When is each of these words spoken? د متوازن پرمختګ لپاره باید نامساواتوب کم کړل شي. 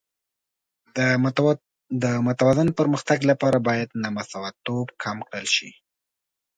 د 2.03 2.03
متوازن 2.27 2.67
پرمختګ 2.79 3.19
لپاره 3.31 3.57
باید 3.67 3.89
نامساواتوب 4.03 4.85
کم 5.03 5.17
کړل 5.27 5.47
شي. 5.55 5.69